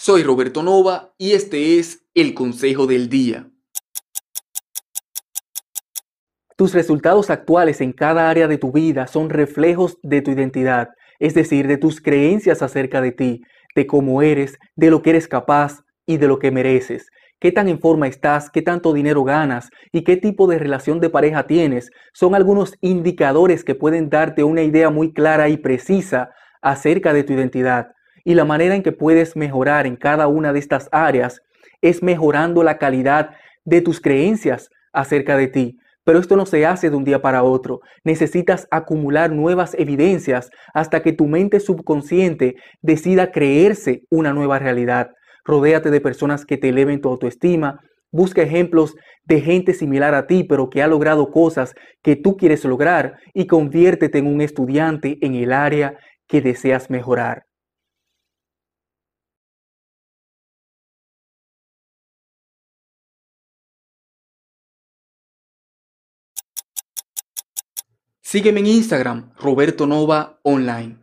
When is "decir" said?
11.34-11.66